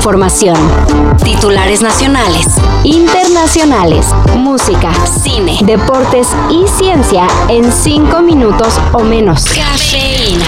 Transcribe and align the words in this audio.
información. 0.00 0.56
Titulares 1.22 1.82
nacionales, 1.82 2.46
internacionales, 2.84 4.06
música, 4.34 4.94
cine, 5.04 5.58
deportes 5.62 6.26
y 6.48 6.66
ciencia 6.66 7.26
en 7.50 7.70
cinco 7.70 8.22
minutos 8.22 8.80
o 8.94 9.00
menos. 9.00 9.44
Cafeína. 9.44 10.46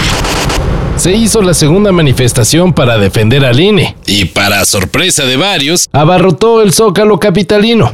Se 0.95 1.11
hizo 1.11 1.43
la 1.43 1.53
segunda 1.53 1.91
manifestación 1.91 2.73
para 2.73 2.97
defender 2.97 3.45
al 3.45 3.59
INE 3.59 3.95
y 4.07 4.25
para 4.25 4.65
sorpresa 4.65 5.23
de 5.25 5.37
varios, 5.37 5.87
abarrotó 5.91 6.63
el 6.63 6.73
zócalo 6.73 7.19
capitalino. 7.19 7.91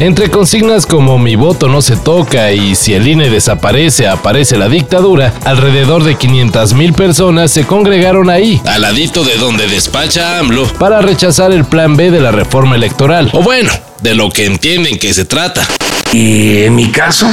Entre 0.00 0.30
consignas 0.30 0.86
como 0.86 1.18
mi 1.18 1.36
voto 1.36 1.68
no 1.68 1.82
se 1.82 1.94
toca 1.94 2.52
y 2.52 2.74
si 2.74 2.94
el 2.94 3.06
INE 3.06 3.28
desaparece 3.28 4.08
aparece 4.08 4.56
la 4.56 4.70
dictadura, 4.70 5.34
alrededor 5.44 6.04
de 6.04 6.14
500 6.14 6.72
mil 6.72 6.94
personas 6.94 7.50
se 7.50 7.66
congregaron 7.66 8.30
ahí, 8.30 8.62
al 8.64 8.80
ladito 8.80 9.24
de 9.24 9.36
donde 9.36 9.68
despacha 9.68 10.38
AMLO, 10.38 10.66
para 10.78 11.02
rechazar 11.02 11.52
el 11.52 11.66
plan 11.66 11.96
B 11.96 12.10
de 12.10 12.18
la 12.18 12.32
reforma 12.32 12.76
electoral. 12.76 13.28
O 13.34 13.42
bueno, 13.42 13.70
de 14.00 14.14
lo 14.14 14.30
que 14.30 14.46
entienden 14.46 14.98
que 14.98 15.12
se 15.12 15.26
trata. 15.26 15.68
Y 16.14 16.62
en 16.62 16.76
mi 16.76 16.86
caso, 16.90 17.30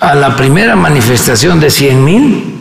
a 0.00 0.14
la 0.14 0.34
primera 0.34 0.74
manifestación 0.76 1.60
de 1.60 1.70
100 1.70 2.04
mil, 2.04 2.54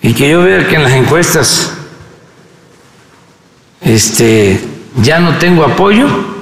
y 0.00 0.14
que 0.14 0.30
yo 0.30 0.42
vea 0.42 0.66
que 0.66 0.76
en 0.76 0.84
las 0.84 0.92
encuestas 0.92 1.70
este, 3.82 4.58
ya 5.02 5.20
no 5.20 5.36
tengo 5.36 5.64
apoyo, 5.64 6.33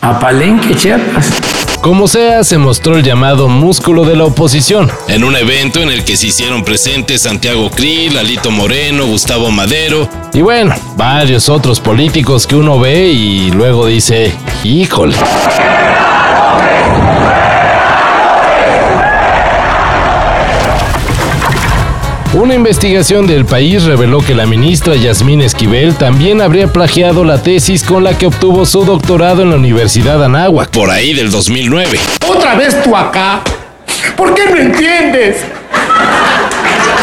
a 0.00 0.18
Palenque, 0.18 0.74
Chiapas. 0.74 1.30
Como 1.80 2.08
sea, 2.08 2.44
se 2.44 2.58
mostró 2.58 2.96
el 2.96 3.02
llamado 3.02 3.48
músculo 3.48 4.04
de 4.04 4.14
la 4.14 4.24
oposición, 4.24 4.90
en 5.08 5.24
un 5.24 5.34
evento 5.34 5.80
en 5.80 5.90
el 5.90 6.04
que 6.04 6.16
se 6.16 6.26
hicieron 6.26 6.62
presentes 6.62 7.22
Santiago 7.22 7.70
Krill, 7.70 8.18
Alito 8.18 8.50
Moreno, 8.50 9.06
Gustavo 9.06 9.50
Madero 9.50 10.08
y 10.32 10.42
bueno, 10.42 10.74
varios 10.96 11.48
otros 11.48 11.80
políticos 11.80 12.46
que 12.46 12.54
uno 12.54 12.78
ve 12.78 13.08
y 13.08 13.50
luego 13.50 13.86
dice, 13.86 14.32
híjole. 14.62 15.16
Una 22.40 22.54
investigación 22.54 23.26
del 23.26 23.44
país 23.44 23.84
reveló 23.84 24.24
que 24.24 24.34
la 24.34 24.46
ministra 24.46 24.96
Yasmín 24.96 25.42
Esquivel 25.42 25.94
también 25.96 26.40
habría 26.40 26.68
plagiado 26.68 27.22
la 27.22 27.42
tesis 27.42 27.84
con 27.84 28.02
la 28.02 28.16
que 28.16 28.24
obtuvo 28.24 28.64
su 28.64 28.82
doctorado 28.86 29.42
en 29.42 29.50
la 29.50 29.56
Universidad 29.56 30.24
Anáhuac, 30.24 30.70
por 30.70 30.88
ahí 30.88 31.12
del 31.12 31.30
2009. 31.30 32.00
¿Otra 32.26 32.54
vez 32.54 32.82
tú 32.82 32.96
acá? 32.96 33.42
¿Por 34.16 34.34
qué 34.34 34.46
me 34.46 34.62
entiendes? 34.62 35.36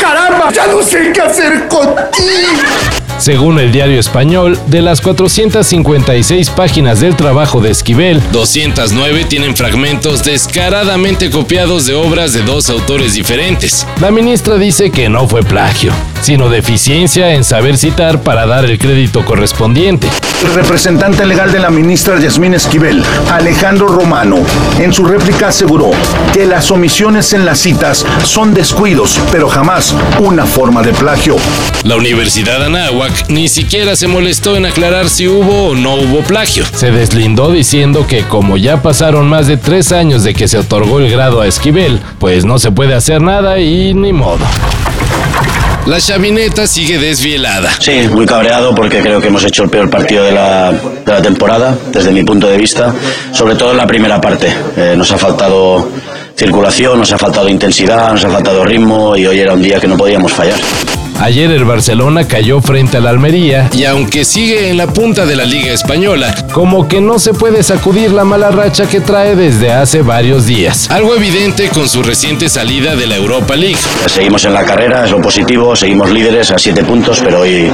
¡Caramba! 0.02 0.52
¡Ya 0.52 0.66
no 0.66 0.82
sé 0.82 1.12
qué 1.14 1.22
hacer 1.22 1.68
contigo! 1.68 3.07
Según 3.18 3.58
el 3.60 3.72
diario 3.72 4.00
español, 4.00 4.60
de 4.68 4.84
las 4.84 5.02
456 5.02 6.52
páginas 6.52 7.00
del 7.00 7.16
trabajo 7.16 7.62
de 7.62 7.72
Esquivel, 7.72 8.22
209 8.32 9.26
tienen 9.26 9.56
fragmentos 9.56 10.24
descaradamente 10.24 11.32
copiados 11.32 11.88
de 11.88 11.96
obras 11.96 12.34
de 12.34 12.44
dos 12.44 12.70
autores 12.70 13.16
diferentes. 13.16 13.88
La 14.00 14.12
ministra 14.12 14.58
dice 14.58 14.92
que 14.92 15.10
no 15.10 15.28
fue 15.28 15.42
plagio, 15.42 15.92
sino 16.22 16.50
deficiencia 16.50 17.34
en 17.34 17.44
saber 17.44 17.78
citar 17.78 18.22
para 18.22 18.46
dar 18.46 18.66
el 18.66 18.78
crédito 18.78 19.26
correspondiente. 19.26 20.08
El 20.44 20.54
representante 20.54 21.26
legal 21.26 21.52
de 21.52 21.60
la 21.60 21.72
ministra 21.72 22.20
Yasmín 22.20 22.54
Esquivel, 22.54 23.04
Alejandro 23.32 23.88
Romano, 23.88 24.38
en 24.80 24.94
su 24.94 25.04
réplica 25.04 25.48
aseguró 25.48 25.90
que 26.32 26.46
las 26.46 26.70
omisiones 26.70 27.34
en 27.34 27.46
las 27.46 27.58
citas 27.58 28.06
son 28.24 28.54
descuidos, 28.54 29.20
pero 29.32 29.50
jamás 29.50 29.96
una 30.20 30.46
forma 30.46 30.84
de 30.84 30.94
plagio. 30.94 31.38
La 31.84 31.96
Universidad 31.96 32.64
Anáhuac 32.64 33.07
ni 33.30 33.48
siquiera 33.48 33.96
se 33.96 34.08
molestó 34.08 34.56
en 34.56 34.66
aclarar 34.66 35.10
si 35.10 35.28
hubo 35.28 35.70
o 35.70 35.76
no 35.76 35.96
hubo 35.96 36.22
plagio. 36.22 36.66
Se 36.74 36.92
deslindó 36.92 37.52
diciendo 37.52 38.06
que 38.08 38.24
como 38.24 38.58
ya 38.58 38.82
pasaron 38.82 39.28
más 39.28 39.48
de 39.48 39.58
tres 39.58 39.92
años 39.92 40.24
de 40.24 40.34
que 40.34 40.48
se 40.48 40.58
otorgó 40.58 41.00
el 41.00 41.10
grado 41.10 41.42
a 41.42 41.48
Esquivel, 41.48 42.00
pues 42.20 42.46
no 42.46 42.60
se 42.60 42.72
puede 42.72 42.94
hacer 42.94 43.22
nada 43.22 43.60
y 43.60 43.94
ni 43.94 44.14
modo. 44.14 44.46
La 45.88 46.02
chavineta 46.02 46.68
sigue 46.68 47.00
desvielada. 47.00 47.72
Sí, 47.80 48.10
muy 48.12 48.26
cabreado 48.26 48.76
porque 48.76 49.00
creo 49.00 49.22
que 49.22 49.28
hemos 49.28 49.46
hecho 49.46 49.64
el 49.64 49.70
peor 49.70 49.90
partido 49.90 50.26
de 50.26 50.34
la, 50.34 50.74
temporada, 51.24 51.78
desde 51.94 52.12
mi 52.12 52.24
punto 52.24 52.48
de 52.48 52.58
vista, 52.58 52.94
sobre 53.32 53.56
todo 53.56 53.72
en 53.72 53.78
la 53.78 53.88
primera 53.88 54.20
parte. 54.20 54.54
Eh, 54.76 54.96
nos 54.98 55.10
ha 55.14 55.18
faltado 55.18 55.90
circulación, 56.36 57.00
nos 57.00 57.14
ha 57.14 57.18
faltado 57.18 57.48
intensidad, 57.48 58.12
nos 58.12 58.26
ha 58.26 58.30
faltado 58.30 58.66
ritmo 58.66 59.16
y 59.16 59.26
hoy 59.28 59.40
era 59.40 59.54
un 59.54 59.62
día 59.62 59.80
que 59.80 59.88
no 59.88 59.96
podíamos 59.96 60.34
fallar. 60.34 60.60
Ayer 61.20 61.50
el 61.52 61.66
Barcelona 61.66 62.28
cayó 62.28 62.62
frente 62.62 62.98
al 62.98 63.08
Almería 63.08 63.70
y 63.74 63.86
aunque 63.86 64.24
sigue 64.24 64.70
en 64.70 64.78
la 64.78 64.88
punta 64.88 65.26
de 65.26 65.36
la 65.36 65.46
Liga 65.46 65.74
Española, 65.74 66.34
como 66.54 66.88
que 66.88 67.02
no 67.02 67.18
se 67.18 67.34
puede 67.34 67.64
sacudir 67.64 68.12
la 68.12 68.24
mala 68.24 68.52
racha 68.52 68.88
que 68.88 69.00
trae 69.00 69.36
desde 69.36 69.72
hace 69.72 70.04
varios 70.04 70.46
días. 70.46 70.90
Algo 70.92 71.16
evidente 71.16 71.70
con 71.70 71.90
su 71.90 72.04
reciente 72.04 72.50
salida 72.50 72.96
de 72.96 73.08
la 73.08 73.16
Europa 73.16 73.56
League. 73.56 73.80
Seguimos 74.06 74.46
en 74.46 74.54
la 74.54 74.64
carrera, 74.64 75.06
es 75.06 75.12
lo 75.12 75.20
positivo, 75.20 75.76
seguimos 75.76 76.12
líderes 76.12 76.52
a 76.52 76.60
siete 76.60 76.84
puntos, 76.84 77.20
pero 77.24 77.42
hoy, 77.42 77.70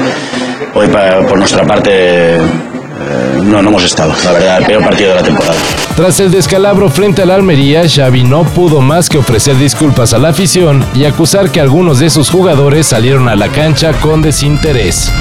hoy 0.73 0.87
por 1.27 1.37
nuestra 1.37 1.65
parte 1.65 2.37
no, 3.43 3.61
no 3.61 3.69
hemos 3.69 3.83
estado, 3.83 4.13
la 4.23 4.31
verdad, 4.31 4.57
el 4.59 4.65
peor 4.65 4.83
partido 4.83 5.09
de 5.09 5.15
la 5.15 5.23
temporada. 5.23 5.55
Tras 5.95 6.19
el 6.19 6.31
descalabro 6.31 6.89
frente 6.89 7.21
al 7.21 7.31
Almería, 7.31 7.83
Xavi 7.87 8.23
no 8.23 8.43
pudo 8.43 8.81
más 8.81 9.09
que 9.09 9.17
ofrecer 9.17 9.57
disculpas 9.57 10.13
a 10.13 10.17
la 10.17 10.29
afición 10.29 10.85
y 10.93 11.05
acusar 11.05 11.51
que 11.51 11.61
algunos 11.61 11.99
de 11.99 12.09
sus 12.09 12.29
jugadores 12.29 12.87
salieron 12.87 13.29
a 13.29 13.35
la 13.35 13.49
cancha 13.49 13.93
con 13.93 14.21
desinterés. 14.21 15.11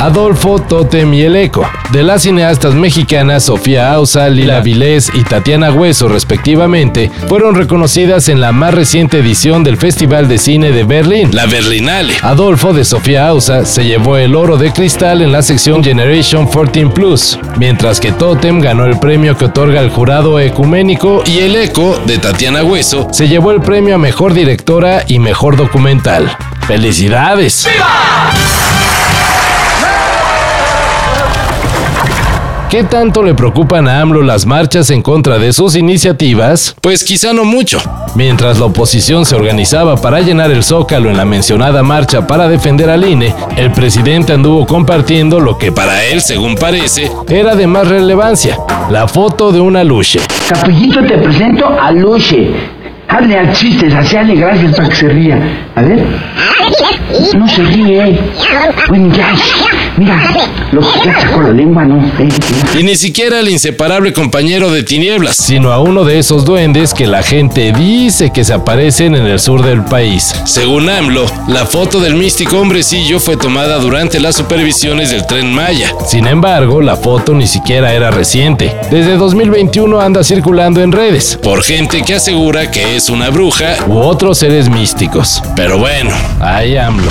Adolfo, 0.00 0.58
Totem 0.58 1.12
y 1.12 1.20
El 1.20 1.36
Eco. 1.36 1.68
De 1.92 2.02
las 2.02 2.22
cineastas 2.22 2.74
mexicanas 2.74 3.44
Sofía 3.44 3.92
Ausa, 3.92 4.30
Lila 4.30 4.60
Vilés 4.60 5.12
y 5.12 5.24
Tatiana 5.24 5.70
Hueso, 5.70 6.08
respectivamente, 6.08 7.10
fueron 7.28 7.54
reconocidas 7.54 8.30
en 8.30 8.40
la 8.40 8.50
más 8.50 8.72
reciente 8.72 9.18
edición 9.18 9.62
del 9.62 9.76
Festival 9.76 10.26
de 10.26 10.38
Cine 10.38 10.72
de 10.72 10.84
Berlín, 10.84 11.28
la 11.34 11.44
Berlinale. 11.44 12.14
Adolfo, 12.22 12.72
de 12.72 12.86
Sofía 12.86 13.28
Ausa, 13.28 13.66
se 13.66 13.84
llevó 13.84 14.16
el 14.16 14.36
oro 14.36 14.56
de 14.56 14.72
cristal 14.72 15.20
en 15.20 15.32
la 15.32 15.42
sección 15.42 15.84
Generation 15.84 16.46
14 16.46 16.86
Plus, 16.86 17.38
mientras 17.58 18.00
que 18.00 18.10
Totem 18.10 18.58
ganó 18.58 18.86
el 18.86 18.98
premio 18.98 19.36
que 19.36 19.44
otorga 19.44 19.82
el 19.82 19.90
jurado 19.90 20.40
ecuménico 20.40 21.22
y 21.26 21.40
El 21.40 21.56
Eco, 21.56 22.00
de 22.06 22.16
Tatiana 22.16 22.64
Hueso, 22.64 23.08
se 23.12 23.28
llevó 23.28 23.50
el 23.50 23.60
premio 23.60 23.96
a 23.96 23.98
Mejor 23.98 24.32
Directora 24.32 25.04
y 25.06 25.18
Mejor 25.18 25.58
Documental. 25.58 26.34
¡Felicidades! 26.66 27.68
¿Qué 32.70 32.84
tanto 32.84 33.24
le 33.24 33.34
preocupan 33.34 33.88
a 33.88 34.00
AMLO 34.00 34.22
las 34.22 34.46
marchas 34.46 34.90
en 34.90 35.02
contra 35.02 35.40
de 35.40 35.52
sus 35.52 35.74
iniciativas? 35.74 36.76
Pues 36.80 37.02
quizá 37.02 37.32
no 37.32 37.44
mucho. 37.44 37.80
Mientras 38.14 38.60
la 38.60 38.66
oposición 38.66 39.26
se 39.26 39.34
organizaba 39.34 39.96
para 39.96 40.20
llenar 40.20 40.52
el 40.52 40.62
zócalo 40.62 41.10
en 41.10 41.16
la 41.16 41.24
mencionada 41.24 41.82
marcha 41.82 42.28
para 42.28 42.46
defender 42.46 42.88
al 42.88 43.04
INE, 43.04 43.34
el 43.56 43.72
presidente 43.72 44.34
anduvo 44.34 44.68
compartiendo 44.68 45.40
lo 45.40 45.58
que 45.58 45.72
para 45.72 46.04
él, 46.04 46.20
según 46.20 46.54
parece, 46.54 47.10
era 47.28 47.56
de 47.56 47.66
más 47.66 47.88
relevancia, 47.88 48.56
la 48.88 49.08
foto 49.08 49.50
de 49.50 49.58
una 49.58 49.82
luche. 49.82 50.20
Capullito, 50.48 51.02
te 51.04 51.18
presento 51.18 51.66
a 51.66 51.90
Luche. 51.90 52.52
Hazle 53.08 53.36
al 53.36 53.52
chiste, 53.52 53.92
hazle 53.92 54.36
gracias 54.36 54.76
para 54.76 54.88
que 54.88 54.94
se 54.94 55.08
ría. 55.08 55.66
A 55.74 55.82
ver. 55.82 56.06
No 57.36 57.48
se 57.48 57.64
ríe. 57.64 58.20
Bueno, 58.88 59.12
ya. 59.12 59.34
Mira, 59.96 60.22
lo 60.72 60.80
que 60.80 61.00
ya 61.04 61.20
sacó 61.20 61.42
la 61.42 61.50
lengua, 61.50 61.84
¿no? 61.84 61.98
Eh, 62.18 62.28
Y 62.78 62.82
ni 62.82 62.96
siquiera 62.96 63.40
el 63.40 63.48
inseparable 63.48 64.12
compañero 64.12 64.70
de 64.70 64.82
tinieblas, 64.82 65.36
sino 65.36 65.72
a 65.72 65.80
uno 65.80 66.04
de 66.04 66.18
esos 66.18 66.44
duendes 66.44 66.94
que 66.94 67.06
la 67.06 67.22
gente 67.22 67.72
dice 67.72 68.30
que 68.30 68.44
se 68.44 68.52
aparecen 68.52 69.14
en 69.14 69.26
el 69.26 69.40
sur 69.40 69.62
del 69.62 69.84
país. 69.84 70.34
Según 70.44 70.88
AMLO, 70.88 71.26
la 71.48 71.66
foto 71.66 72.00
del 72.00 72.14
místico 72.14 72.58
hombrecillo 72.58 73.18
fue 73.20 73.36
tomada 73.36 73.78
durante 73.78 74.20
las 74.20 74.36
supervisiones 74.36 75.10
del 75.10 75.26
tren 75.26 75.52
Maya. 75.52 75.92
Sin 76.06 76.26
embargo, 76.26 76.80
la 76.80 76.96
foto 76.96 77.34
ni 77.34 77.46
siquiera 77.46 77.92
era 77.92 78.10
reciente. 78.10 78.74
Desde 78.90 79.16
2021 79.16 80.00
anda 80.00 80.22
circulando 80.24 80.80
en 80.82 80.92
redes, 80.92 81.38
por 81.42 81.62
gente 81.62 82.02
que 82.02 82.14
asegura 82.14 82.70
que 82.70 82.96
es 82.96 83.08
una 83.10 83.30
bruja 83.30 83.76
u 83.88 83.98
otros 83.98 84.38
seres 84.38 84.68
místicos. 84.68 85.42
Pero 85.56 85.78
bueno, 85.78 86.10
ahí 86.40 86.76
AMLO. 86.76 87.10